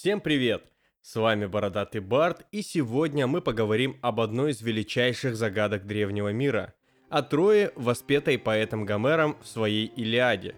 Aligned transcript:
Всем 0.00 0.20
привет! 0.20 0.62
С 1.02 1.16
вами 1.16 1.46
Бородатый 1.46 2.00
Барт, 2.00 2.46
и 2.52 2.62
сегодня 2.62 3.26
мы 3.26 3.40
поговорим 3.40 3.98
об 4.00 4.20
одной 4.20 4.52
из 4.52 4.62
величайших 4.62 5.34
загадок 5.34 5.88
древнего 5.88 6.32
мира– 6.32 6.74
о 7.10 7.20
Трое, 7.22 7.72
воспетой 7.74 8.38
поэтом 8.38 8.84
Гомером 8.86 9.36
в 9.42 9.48
своей 9.48 9.86
Илиаде. 9.86 10.54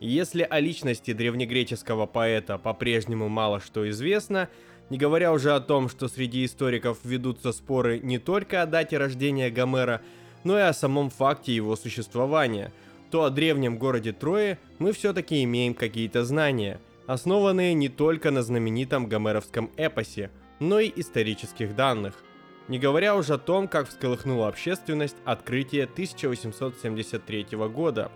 Если 0.00 0.42
о 0.42 0.58
личности 0.58 1.12
древнегреческого 1.12 2.06
поэта 2.06 2.58
по-прежнему 2.58 3.28
мало 3.28 3.60
что 3.60 3.88
известно, 3.88 4.48
не 4.88 4.98
говоря 4.98 5.32
уже 5.32 5.52
о 5.52 5.60
том, 5.60 5.88
что 5.88 6.08
среди 6.08 6.44
историков 6.44 6.98
ведутся 7.04 7.52
споры 7.52 8.00
не 8.00 8.18
только 8.18 8.60
о 8.60 8.66
дате 8.66 8.98
рождения 8.98 9.50
Гомера, 9.50 10.02
но 10.42 10.58
и 10.58 10.62
о 10.62 10.72
самом 10.72 11.10
факте 11.10 11.54
его 11.54 11.76
существования, 11.76 12.72
то 13.12 13.22
о 13.22 13.30
древнем 13.30 13.78
городе 13.78 14.12
Трое 14.12 14.58
мы 14.80 14.90
все-таки 14.90 15.44
имеем 15.44 15.74
какие-то 15.74 16.24
знания– 16.24 16.80
основанные 17.12 17.74
не 17.74 17.88
только 17.88 18.30
на 18.30 18.40
знаменитом 18.40 19.08
гомеровском 19.08 19.72
эпосе, 19.76 20.30
но 20.60 20.78
и 20.78 20.92
исторических 20.94 21.74
данных. 21.74 22.14
Не 22.68 22.78
говоря 22.78 23.16
уже 23.16 23.34
о 23.34 23.38
том, 23.38 23.66
как 23.66 23.88
всколыхнула 23.88 24.46
общественность 24.46 25.16
открытие 25.24 25.84
1873 25.84 27.46
года. 27.68 28.12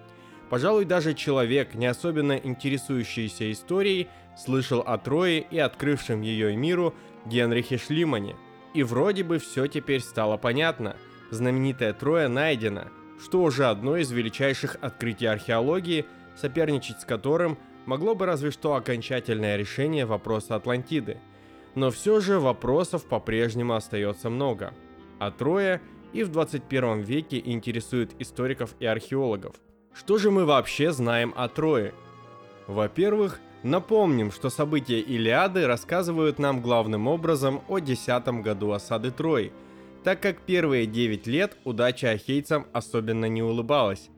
Пожалуй, 0.49 0.85
даже 0.85 1.15
человек, 1.15 1.75
не 1.75 1.87
особенно 1.87 2.35
интересующийся 2.37 3.51
историей, 3.51 4.07
слышал 4.39 4.79
о 4.87 4.97
Трое 4.97 5.41
и 5.41 5.59
открывшем 5.59 6.21
ее 6.21 6.55
миру 6.57 6.95
Генрихе 7.27 7.79
Шлимане. 7.79 8.37
И 8.75 8.85
вроде 8.85 9.25
бы 9.25 9.41
все 9.41 9.67
теперь 9.67 10.03
стало 10.03 10.37
понятно. 10.37 10.95
Знаменитая 11.33 11.95
Троя 11.95 12.29
найдена, 12.29 12.93
что 13.21 13.43
уже 13.43 13.67
одно 13.67 13.97
из 13.97 14.13
величайших 14.13 14.77
открытий 14.81 15.27
археологии, 15.27 16.07
соперничать 16.37 17.01
с 17.01 17.05
которым– 17.05 17.59
могло 17.87 18.15
бы 18.15 18.27
разве 18.27 18.51
что 18.51 18.75
окончательное 18.75 19.57
решение 19.57 20.07
вопроса 20.07 20.57
Атлантиды. 20.57 21.19
Но 21.75 21.91
все 21.91 22.21
же 22.21 22.39
вопросов 22.39 23.05
по-прежнему 23.05 23.75
остается 23.75 24.31
много. 24.31 24.73
А 25.19 25.31
Троя 25.31 25.81
и 26.13 26.23
в 26.23 26.31
21 26.31 27.01
веке 27.01 27.43
интересует 27.45 28.13
историков 28.19 28.75
и 28.79 28.87
археологов. 28.87 29.57
Что 29.93 30.19
же 30.19 30.31
мы 30.31 30.45
вообще 30.45 30.93
знаем 30.93 31.33
о 31.37 31.49
Трое? 31.49 31.95
Во-первых, 32.67 33.41
напомним, 33.63 34.33
что 34.33 34.51
события 34.51 35.01
Илиады 35.01 35.67
рассказывают 35.67 36.39
нам 36.39 36.63
главным 36.63 37.07
образом 37.07 37.63
о 37.69 37.79
10 37.79 38.27
году 38.43 38.73
осады 38.73 39.11
Трои, 39.11 39.53
так 40.03 40.21
как 40.21 40.41
первые 40.41 40.87
9 40.87 41.27
лет 41.27 41.57
удача 41.65 42.11
ахейцам 42.11 42.67
особенно 42.73 43.27
не 43.27 43.43
улыбалась. 43.43 44.11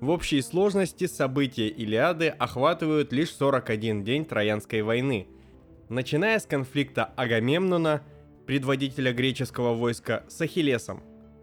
В 0.00 0.08
общей 0.08 0.40
сложности 0.40 1.06
события 1.06 1.68
Илиады 1.68 2.28
охватывают 2.28 3.12
лишь 3.12 3.34
41 3.34 4.02
день 4.02 4.24
Троянской 4.24 4.80
войны, 4.80 5.26
начиная 5.90 6.38
с 6.38 6.46
конфликта 6.46 7.04
Агамемнона, 7.16 8.02
предводителя 8.46 9.12
греческого 9.12 9.74
войска, 9.74 10.24
с 10.26 10.40
Ахиллесом. 10.40 11.02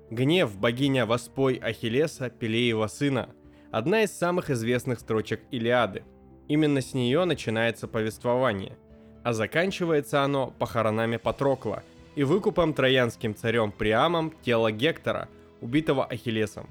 Гнев 0.09 0.57
богиня 0.57 1.05
Воспой 1.05 1.57
Ахиллеса, 1.57 2.31
Пелеева 2.31 2.87
сына, 2.87 3.29
одна 3.69 4.01
из 4.01 4.11
самых 4.11 4.49
известных 4.49 5.01
строчек 5.01 5.41
Илиады. 5.51 6.03
Именно 6.47 6.81
с 6.81 6.95
нее 6.95 7.25
начинается 7.25 7.87
повествование, 7.87 8.75
а 9.23 9.33
заканчивается 9.33 10.23
оно 10.23 10.51
похоронами 10.57 11.17
Патрокла 11.17 11.83
и 12.15 12.23
выкупом 12.23 12.73
троянским 12.73 13.35
царем 13.35 13.71
Приамом 13.71 14.33
тела 14.41 14.71
Гектора, 14.71 15.29
убитого 15.61 16.05
Ахиллесом. 16.05 16.67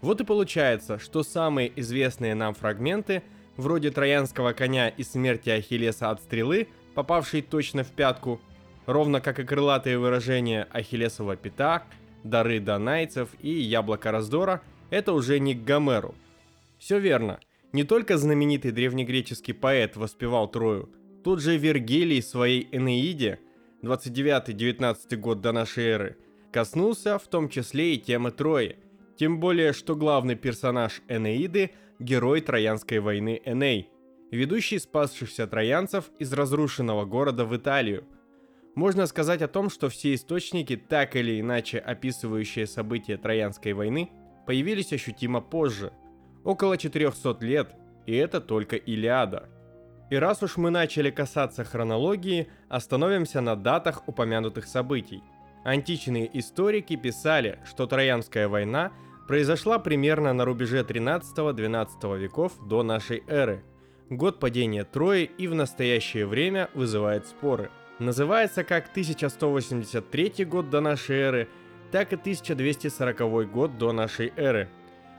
Вот 0.00 0.20
и 0.20 0.24
получается, 0.24 0.98
что 0.98 1.22
самые 1.22 1.72
известные 1.76 2.34
нам 2.34 2.54
фрагменты, 2.54 3.22
вроде 3.56 3.90
троянского 3.90 4.52
коня 4.52 4.88
и 4.88 5.02
смерти 5.02 5.50
Ахиллеса 5.50 6.10
от 6.10 6.22
стрелы, 6.22 6.68
попавшей 6.94 7.42
точно 7.42 7.82
в 7.82 7.92
пятку, 7.92 8.40
ровно 8.84 9.20
как 9.20 9.38
и 9.38 9.44
крылатые 9.44 9.98
выражения 9.98 10.68
Ахиллесова 10.70 11.36
пята, 11.36 11.84
дары 12.24 12.60
донайцев 12.60 13.30
и 13.40 13.50
яблоко 13.50 14.10
раздора, 14.12 14.62
это 14.90 15.12
уже 15.12 15.38
не 15.38 15.54
к 15.54 15.64
Гомеру. 15.64 16.14
Все 16.78 16.98
верно. 16.98 17.40
Не 17.72 17.84
только 17.84 18.16
знаменитый 18.16 18.70
древнегреческий 18.70 19.54
поэт 19.54 19.96
воспевал 19.96 20.48
Трою, 20.48 20.90
тот 21.24 21.40
же 21.40 21.56
Вергилий 21.56 22.20
в 22.20 22.26
своей 22.26 22.68
Энеиде, 22.70 23.40
29-19 23.82 25.16
год 25.16 25.40
до 25.40 25.52
нашей 25.52 25.84
эры, 25.84 26.16
коснулся 26.52 27.18
в 27.18 27.26
том 27.26 27.48
числе 27.48 27.94
и 27.94 27.98
темы 27.98 28.30
Трои– 28.30 28.76
тем 29.16 29.40
более, 29.40 29.72
что 29.72 29.96
главный 29.96 30.34
персонаж 30.34 31.02
Энеиды– 31.08 31.70
герой 31.98 32.40
Троянской 32.40 32.98
войны 32.98 33.40
Эней, 33.44 33.90
ведущий 34.30 34.78
спасшихся 34.78 35.46
троянцев 35.46 36.10
из 36.18 36.32
разрушенного 36.32 37.04
города 37.04 37.44
в 37.44 37.56
Италию. 37.56 38.04
Можно 38.74 39.06
сказать 39.06 39.40
о 39.40 39.48
том, 39.48 39.70
что 39.70 39.88
все 39.88 40.14
источники, 40.14 40.76
так 40.76 41.16
или 41.16 41.40
иначе 41.40 41.78
описывающие 41.78 42.66
события 42.66 43.16
Троянской 43.16 43.72
войны, 43.72 44.10
появились 44.46 44.92
ощутимо 44.92 45.40
позже, 45.40 45.92
около 46.44 46.76
400 46.76 47.38
лет, 47.40 47.74
и 48.04 48.14
это 48.14 48.40
только 48.40 48.76
Илиада. 48.76 49.48
И 50.10 50.16
раз 50.16 50.42
уж 50.42 50.56
мы 50.56 50.70
начали 50.70 51.10
касаться 51.10 51.64
хронологии, 51.64 52.48
остановимся 52.68 53.40
на 53.40 53.56
датах 53.56 54.06
упомянутых 54.06 54.66
событий. 54.66 55.22
Античные 55.64 56.30
историки 56.38 56.94
писали, 56.94 57.58
что 57.64 57.86
Троянская 57.86 58.46
война– 58.46 58.92
произошла 59.26 59.78
примерно 59.78 60.32
на 60.32 60.44
рубеже 60.44 60.82
13-12 60.82 62.18
веков 62.18 62.52
до 62.66 62.82
нашей 62.82 63.22
эры. 63.26 63.62
Год 64.08 64.38
падения 64.38 64.84
Трои 64.84 65.24
и 65.24 65.48
в 65.48 65.54
настоящее 65.54 66.26
время 66.26 66.70
вызывает 66.74 67.26
споры. 67.26 67.70
Называется 67.98 68.62
как 68.62 68.88
1183 68.90 70.44
год 70.44 70.70
до 70.70 70.80
нашей 70.80 71.16
эры, 71.16 71.48
так 71.90 72.12
и 72.12 72.16
1240 72.16 73.50
год 73.50 73.78
до 73.78 73.92
нашей 73.92 74.32
эры. 74.36 74.68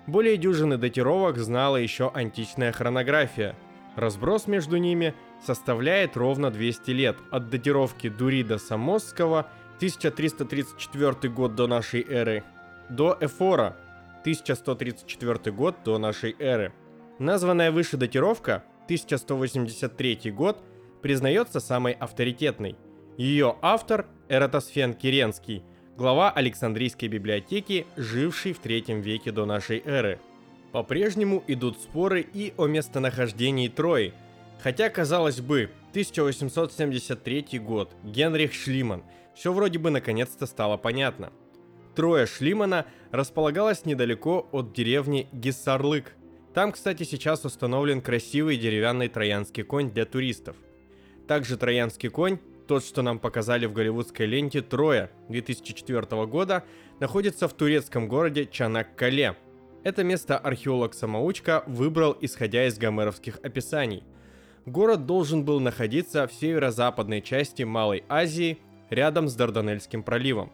Более 0.05 0.37
дюжины 0.37 0.77
датировок 0.77 1.37
знала 1.37 1.77
еще 1.77 2.09
античная 2.13 2.71
хронография. 2.71 3.55
Разброс 3.97 4.47
между 4.47 4.77
ними 4.77 5.15
составляет 5.45 6.15
ровно 6.15 6.49
200 6.49 6.91
лет, 6.91 7.17
от 7.31 7.49
датировки 7.49 8.07
Дурида 8.07 8.57
Самосского 8.57 9.47
1334 9.79 11.33
год 11.33 11.55
до 11.55 11.67
нашей 11.67 12.05
эры 12.07 12.43
до 12.89 13.17
Эфора 13.19 13.75
1134 14.21 15.55
год 15.55 15.75
до 15.83 15.97
нашей 15.97 16.35
эры. 16.39 16.73
Названная 17.19 17.71
выше 17.71 17.97
датировка, 17.97 18.63
1183 18.85 20.31
год, 20.31 20.61
признается 21.01 21.59
самой 21.59 21.93
авторитетной. 21.93 22.75
Ее 23.17 23.55
автор– 23.61 24.07
Эратосфен 24.29 24.93
Киренский, 24.93 25.63
глава 25.95 26.31
Александрийской 26.31 27.07
библиотеки, 27.09 27.87
живший 27.95 28.53
в 28.53 28.59
третьем 28.59 29.01
веке 29.01 29.31
до 29.31 29.45
нашей 29.45 29.81
эры. 29.83 30.19
По-прежнему 30.71 31.43
идут 31.47 31.79
споры 31.79 32.21
и 32.21 32.53
о 32.57 32.67
местонахождении 32.67 33.67
Трои, 33.67 34.13
хотя, 34.61 34.89
казалось 34.89 35.41
бы, 35.41 35.71
1873 35.91 37.59
год, 37.59 37.95
Генрих 38.03 38.53
Шлиман, 38.53 39.03
все 39.33 39.53
вроде 39.53 39.79
бы 39.79 39.89
наконец-то 39.89 40.45
стало 40.45 40.77
понятно– 40.77 41.31
Троя 41.97 42.27
Шлимана 42.27 42.85
располагалась 43.09 43.83
недалеко 43.83 44.47
от 44.51 44.71
деревни 44.71 45.27
Гиссарлык. 45.33 46.13
Там, 46.53 46.71
кстати, 46.71 47.01
сейчас 47.01 47.43
установлен 47.43 48.01
красивый 48.01 48.57
деревянный 48.57 49.07
троянский 49.07 49.63
конь 49.63 49.89
для 49.89 50.05
туристов. 50.05 50.55
Также 51.27 51.57
троянский 51.57 52.09
конь, 52.09 52.37
тот, 52.67 52.85
что 52.85 53.01
нам 53.01 53.17
показали 53.17 53.65
в 53.65 53.73
голливудской 53.73 54.27
ленте 54.27 54.61
Троя 54.61 55.09
2004 55.29 56.27
года, 56.27 56.63
находится 56.99 57.47
в 57.47 57.53
турецком 57.53 58.07
городе 58.07 58.45
Чанак-Кале. 58.45 59.35
Это 59.83 60.03
место 60.03 60.37
археолог-самоучка 60.37 61.63
выбрал 61.65 62.15
исходя 62.21 62.67
из 62.67 62.77
гомеровских 62.77 63.39
описаний. 63.41 64.03
Город 64.67 65.07
должен 65.07 65.43
был 65.43 65.59
находиться 65.59 66.27
в 66.27 66.33
северо-западной 66.33 67.23
части 67.23 67.63
Малой 67.63 68.03
Азии, 68.07 68.59
рядом 68.91 69.27
с 69.27 69.33
Дарданельским 69.33 70.03
проливом. 70.03 70.51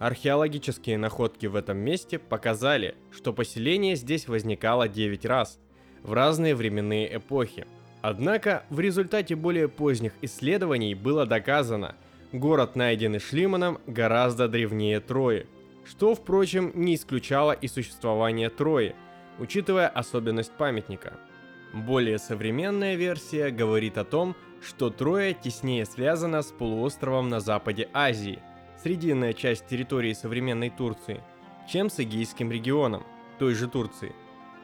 Археологические 0.00 0.96
находки 0.96 1.44
в 1.44 1.54
этом 1.54 1.76
месте 1.76 2.18
показали, 2.18 2.94
что 3.10 3.34
поселение 3.34 3.96
здесь 3.96 4.28
возникало 4.28 4.88
9 4.88 5.26
раз, 5.26 5.60
в 6.02 6.14
разные 6.14 6.54
временные 6.54 7.16
эпохи. 7.16 7.66
Однако, 8.00 8.64
в 8.70 8.80
результате 8.80 9.36
более 9.36 9.68
поздних 9.68 10.14
исследований 10.22 10.94
было 10.94 11.26
доказано, 11.26 11.96
город, 12.32 12.76
найденный 12.76 13.18
Шлиманом, 13.18 13.78
гораздо 13.86 14.48
древнее 14.48 15.00
Трои, 15.00 15.46
что, 15.84 16.14
впрочем, 16.14 16.72
не 16.74 16.94
исключало 16.94 17.52
и 17.52 17.68
существование 17.68 18.48
Трои, 18.48 18.94
учитывая 19.38 19.88
особенность 19.88 20.52
памятника. 20.52 21.12
Более 21.74 22.18
современная 22.18 22.94
версия 22.94 23.50
говорит 23.50 23.98
о 23.98 24.04
том, 24.06 24.34
что 24.66 24.88
Троя 24.88 25.34
теснее 25.34 25.84
связана 25.84 26.40
с 26.40 26.46
полуостровом 26.46 27.28
на 27.28 27.40
западе 27.40 27.86
Азии– 27.92 28.38
срединная 28.82 29.32
часть 29.32 29.66
территории 29.66 30.12
современной 30.12 30.70
Турции, 30.70 31.22
чем 31.68 31.90
с 31.90 32.00
Эгейским 32.00 32.50
регионом, 32.50 33.04
той 33.38 33.54
же 33.54 33.68
Турции. 33.68 34.14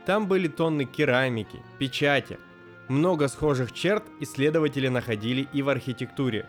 Там 0.07 0.29
были 0.29 0.49
тонны 0.49 0.85
керамики, 0.85 1.63
печати. 1.79 2.39
Много 2.89 3.29
схожих 3.29 3.73
черт 3.73 4.05
исследователи 4.21 4.89
находили 4.89 5.49
и 5.53 5.63
в 5.63 5.69
архитектуре. 5.69 6.47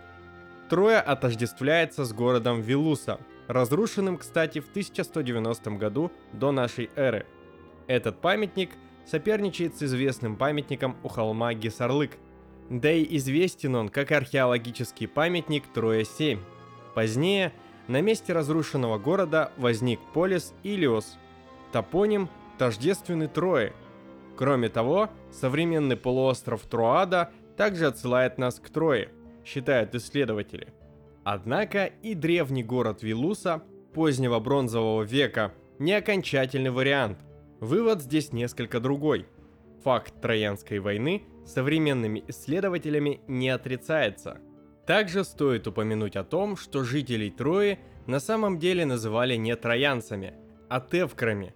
Троя 0.68 1.00
отождествляется 1.00 2.04
с 2.04 2.12
городом 2.12 2.60
Вилуса, 2.60 3.18
разрушенным, 3.48 4.18
кстати, 4.18 4.60
в 4.60 4.68
1190 4.68 5.70
году 5.72 6.12
до 6.32 6.52
нашей 6.52 6.90
эры. 6.94 7.26
Этот 7.86 8.20
памятник 8.20 8.70
соперничает 9.06 9.76
с 9.76 9.82
известным 9.82 10.36
памятником 10.36 10.96
у 11.02 11.08
холма 11.08 11.54
Гесарлык, 11.54 12.18
да 12.68 12.92
и 12.92 13.16
известен 13.16 13.74
он 13.74 13.88
как 13.88 14.12
археологический 14.12 15.08
памятник 15.08 15.64
Троя-7. 15.72 16.38
Позднее 16.98 17.52
на 17.86 18.00
месте 18.00 18.32
разрушенного 18.32 18.98
города 18.98 19.52
возник 19.56 20.00
полис 20.12 20.52
Илиос, 20.64 21.16
топоним 21.70 22.28
тождественный 22.58 23.28
Трое. 23.28 23.72
Кроме 24.36 24.68
того, 24.68 25.08
современный 25.30 25.96
полуостров 25.96 26.62
Троада 26.62 27.30
также 27.56 27.86
отсылает 27.86 28.36
нас 28.36 28.58
к 28.58 28.68
Трое, 28.70 29.10
считают 29.44 29.94
исследователи. 29.94 30.74
Однако 31.22 31.84
и 31.84 32.14
древний 32.14 32.64
город 32.64 33.04
Вилуса 33.04 33.62
позднего 33.94 34.40
бронзового 34.40 35.04
века 35.04 35.54
не 35.78 35.92
окончательный 35.92 36.70
вариант. 36.70 37.18
Вывод 37.60 38.02
здесь 38.02 38.32
несколько 38.32 38.80
другой. 38.80 39.28
Факт 39.84 40.20
Троянской 40.20 40.80
войны 40.80 41.22
современными 41.46 42.24
исследователями 42.26 43.20
не 43.28 43.50
отрицается. 43.50 44.40
Также 44.88 45.22
стоит 45.22 45.66
упомянуть 45.66 46.16
о 46.16 46.24
том, 46.24 46.56
что 46.56 46.82
жителей 46.82 47.28
Трои 47.28 47.78
на 48.06 48.20
самом 48.20 48.58
деле 48.58 48.86
называли 48.86 49.34
не 49.34 49.54
троянцами, 49.54 50.32
а 50.70 50.80
тевкрами. 50.80 51.52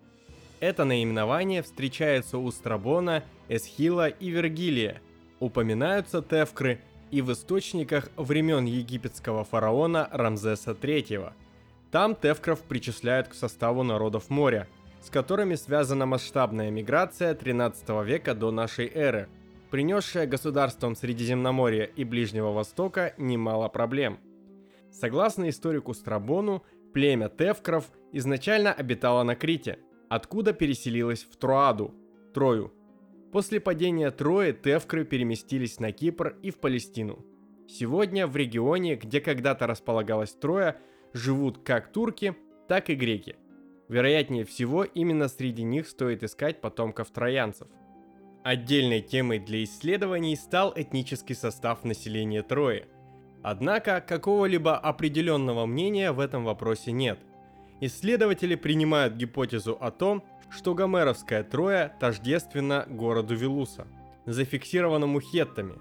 Это 0.60 0.84
наименование 0.84 1.62
встречается 1.62 2.36
у 2.36 2.50
Страбона, 2.50 3.24
Эсхила 3.48 4.08
и 4.08 4.28
Вергилия. 4.28 5.00
Упоминаются 5.40 6.20
тевкры 6.20 6.82
и 7.10 7.22
в 7.22 7.32
источниках 7.32 8.10
времен 8.16 8.66
египетского 8.66 9.44
фараона 9.44 10.10
Рамзеса 10.12 10.72
III. 10.72 11.32
Там 11.90 12.14
тевкров 12.14 12.60
причисляют 12.60 13.28
к 13.28 13.34
составу 13.34 13.82
народов 13.82 14.28
моря, 14.28 14.68
с 15.00 15.08
которыми 15.08 15.54
связана 15.54 16.04
масштабная 16.04 16.70
миграция 16.70 17.34
13 17.34 18.04
века 18.04 18.34
до 18.34 18.50
нашей 18.50 18.92
эры, 18.92 19.30
принесшая 19.72 20.28
государствам 20.28 20.94
Средиземноморья 20.94 21.82
и 21.84 22.04
Ближнего 22.04 22.52
Востока 22.52 23.14
немало 23.18 23.68
проблем. 23.68 24.20
Согласно 24.92 25.48
историку 25.48 25.94
Страбону, 25.94 26.62
племя 26.92 27.28
тевкров 27.28 27.90
изначально 28.12 28.72
обитало 28.72 29.24
на 29.24 29.34
Крите, 29.34 29.80
откуда 30.08 30.52
переселилось 30.52 31.24
в 31.24 31.36
Троаду, 31.36 31.92
Трою– 32.32 32.72
После 33.32 33.60
падения 33.60 34.10
Трои 34.10 34.52
Тевкры 34.52 35.06
переместились 35.06 35.80
на 35.80 35.90
Кипр 35.90 36.36
и 36.42 36.50
в 36.50 36.58
Палестину. 36.58 37.24
Сегодня 37.66 38.26
в 38.26 38.36
регионе, 38.36 38.94
где 38.94 39.22
когда-то 39.22 39.66
располагалась 39.66 40.32
Троя, 40.32 40.76
живут 41.14 41.56
как 41.64 41.90
турки, 41.90 42.36
так 42.68 42.90
и 42.90 42.94
греки. 42.94 43.36
Вероятнее 43.88 44.44
всего, 44.44 44.84
именно 44.84 45.28
среди 45.28 45.62
них 45.62 45.88
стоит 45.88 46.22
искать 46.22 46.60
потомков 46.60 47.10
троянцев. 47.10 47.68
Отдельной 48.42 49.02
темой 49.02 49.38
для 49.38 49.62
исследований 49.62 50.34
стал 50.34 50.72
этнический 50.74 51.36
состав 51.36 51.84
населения 51.84 52.42
Трои. 52.42 52.86
Однако 53.42 54.00
какого-либо 54.00 54.76
определенного 54.76 55.64
мнения 55.64 56.10
в 56.10 56.18
этом 56.18 56.44
вопросе 56.44 56.90
нет. 56.90 57.20
Исследователи 57.80 58.56
принимают 58.56 59.14
гипотезу 59.14 59.76
о 59.80 59.92
том, 59.92 60.24
что 60.50 60.74
гомеровская 60.74 61.44
Троя 61.44 61.96
тождественна 62.00 62.84
городу 62.88 63.36
Вилуса, 63.36 63.86
зафиксированному 64.26 65.20
хеттами, 65.20 65.74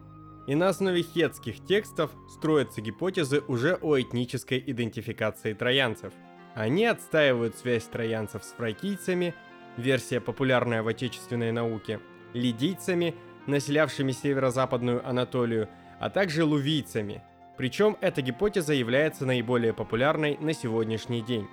и 0.48 0.56
на 0.56 0.70
основе 0.70 1.02
хетских 1.02 1.66
текстов 1.66 2.12
строятся 2.30 2.82
гипотезы 2.82 3.42
уже 3.48 3.76
о 3.76 4.00
этнической 4.00 4.64
идентификации 4.66 5.54
троянцев. 5.54 6.14
Они 6.56 6.86
отстаивают 6.86 7.58
связь 7.58 7.86
троянцев 7.86 8.44
с 8.44 8.52
фракийцами, 8.54 9.34
версия 9.78 10.20
популярная 10.20 10.84
в 10.84 10.88
отечественной 10.88 11.52
науке, 11.52 12.00
лидийцами, 12.34 13.16
населявшими 13.48 14.12
северо-западную 14.12 15.08
Анатолию, 15.08 15.70
а 16.00 16.10
также 16.10 16.44
лувийцами. 16.44 17.24
Причем 17.58 17.98
эта 18.02 18.22
гипотеза 18.22 18.74
является 18.74 19.26
наиболее 19.26 19.74
популярной 19.74 20.38
на 20.40 20.54
сегодняшний 20.54 21.22
день. 21.22 21.48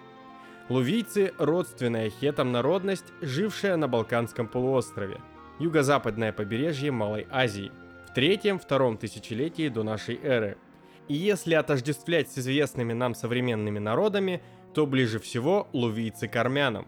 Лувийцы– 0.68 1.32
родственная 1.38 2.10
хетам 2.10 2.52
народность, 2.52 3.06
жившая 3.20 3.76
на 3.76 3.88
Балканском 3.88 4.46
полуострове, 4.48 5.18
юго-западное 5.58 6.32
побережье 6.32 6.90
Малой 6.90 7.26
Азии, 7.30 7.72
в 8.06 8.14
третьем-втором 8.14 8.98
тысячелетии 8.98 9.68
до 9.68 9.82
нашей 9.82 10.20
эры. 10.22 10.58
И 11.08 11.14
если 11.14 11.54
отождествлять 11.54 12.30
с 12.30 12.38
известными 12.38 12.92
нам 12.92 13.14
современными 13.14 13.78
народами, 13.78 14.42
то 14.74 14.86
ближе 14.86 15.18
всего 15.18 15.68
лувийцы 15.72 16.28
к 16.28 16.36
армянам. 16.36 16.86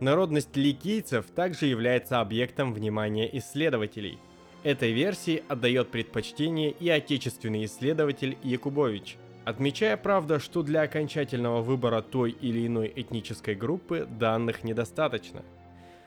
Народность 0.00 0.56
ликийцев 0.56 1.26
также 1.34 1.66
является 1.66 2.20
объектом 2.20 2.74
внимания 2.74 3.28
исследователей. 3.38 4.18
Этой 4.64 4.92
версии 4.92 5.42
отдает 5.48 5.90
предпочтение 5.90 6.70
и 6.70 6.88
отечественный 6.88 7.64
исследователь 7.64 8.36
Якубович– 8.42 9.16
Отмечая, 9.44 9.96
правда, 9.96 10.38
что 10.38 10.62
для 10.62 10.82
окончательного 10.82 11.62
выбора 11.62 12.00
той 12.00 12.30
или 12.30 12.64
иной 12.66 12.92
этнической 12.94 13.56
группы 13.56 14.06
данных 14.08 14.62
недостаточно. 14.62 15.42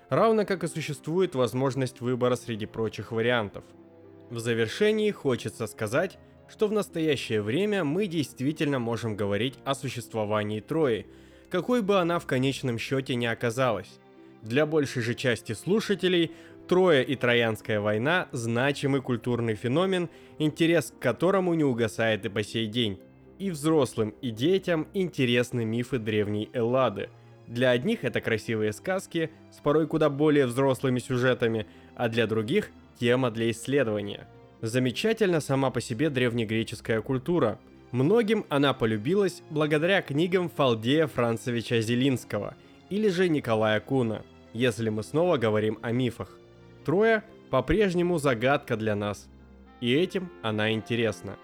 Равно 0.09 0.45
как 0.45 0.63
и 0.63 0.67
существует 0.67 1.35
возможность 1.35 1.99
выбора 1.99 2.37
среди 2.37 2.65
прочих 2.65 3.11
вариантов. 3.11 3.65
В 4.29 4.39
завершении 4.39 5.11
хочется 5.11 5.67
сказать, 5.67 6.17
что 6.47 6.67
в 6.67 6.71
настоящее 6.71 7.41
время 7.41 7.83
мы 7.83 8.07
действительно 8.07 8.79
можем 8.79 9.17
говорить 9.17 9.55
о 9.65 9.75
существовании 9.75 10.61
Трои, 10.61 11.05
какой 11.49 11.81
бы 11.81 11.99
она 11.99 12.19
в 12.19 12.25
конечном 12.25 12.77
счете 12.77 13.15
не 13.15 13.27
оказалась. 13.27 13.99
Для 14.41 14.65
большей 14.65 15.01
же 15.01 15.15
части 15.15 15.53
слушателей 15.53 16.31
Троя 16.67 17.01
и 17.01 17.15
Троянская 17.15 17.79
война– 17.79 18.27
значимый 18.31 19.01
культурный 19.01 19.55
феномен, 19.55 20.09
интерес 20.39 20.91
к 20.91 21.01
которому 21.01 21.53
не 21.53 21.63
угасает 21.63 22.25
и 22.25 22.29
по 22.29 22.43
сей 22.43 22.67
день. 22.67 22.99
И 23.37 23.51
взрослым, 23.51 24.15
и 24.21 24.31
детям 24.31 24.87
интересны 24.93 25.65
мифы 25.65 25.99
древней 25.99 26.49
Эллады. 26.53 27.09
Для 27.47 27.71
одних 27.71 28.03
это 28.03 28.21
красивые 28.21 28.73
сказки 28.73 29.29
с 29.51 29.59
порой 29.59 29.87
куда 29.87 30.09
более 30.09 30.47
взрослыми 30.47 30.99
сюжетами, 30.99 31.67
а 31.95 32.09
для 32.09 32.25
других 32.27 32.71
тема 32.99 33.29
для 33.29 33.51
исследования. 33.51 34.27
Замечательна 34.61 35.41
сама 35.41 35.69
по 35.69 35.81
себе 35.81 36.09
древнегреческая 36.09 37.01
культура. 37.01 37.59
Многим 37.95 38.45
она 38.49 38.73
полюбилась 38.73 39.41
благодаря 39.49 40.01
книгам 40.01 40.49
Фалдея 40.49 41.07
Францевича 41.07 41.79
Зелинского 41.79 42.55
или 42.89 43.07
же 43.07 43.29
Николая 43.29 43.79
Куна, 43.79 44.23
если 44.51 44.89
мы 44.89 45.01
снова 45.01 45.37
говорим 45.37 45.79
о 45.81 45.93
мифах. 45.93 46.37
Троя 46.83 47.23
по-прежнему 47.51 48.17
загадка 48.17 48.75
для 48.75 48.97
нас, 48.97 49.29
и 49.79 49.93
этим 49.93 50.29
она 50.41 50.73
интересна. 50.73 51.37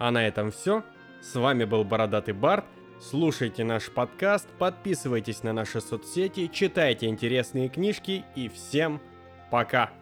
А 0.00 0.10
на 0.10 0.26
этом 0.26 0.50
все. 0.50 0.82
С 1.20 1.36
вами 1.36 1.62
был 1.62 1.84
Бородатый 1.84 2.34
Барт. 2.34 2.64
Слушайте 3.00 3.62
наш 3.62 3.88
подкаст, 3.88 4.48
подписывайтесь 4.58 5.44
на 5.44 5.52
наши 5.52 5.80
соцсети, 5.80 6.50
читайте 6.52 7.06
интересные 7.06 7.68
книжки 7.68 8.24
и 8.34 8.48
всем 8.48 9.00
пока! 9.52 9.92